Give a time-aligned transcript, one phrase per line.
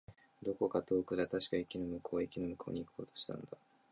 [0.41, 1.27] どこか遠くだ。
[1.27, 2.23] 確か、駅の向こう。
[2.23, 3.47] 駅の向こうに行こうとしたんだ。